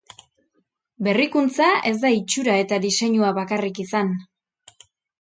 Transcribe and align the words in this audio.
Berrikuntza 1.07 1.69
ez 1.91 1.93
da 2.05 2.13
itxura 2.17 2.57
eta 2.65 2.83
diseinua 2.89 3.33
bakarrik 3.41 3.87
izan. 3.89 4.15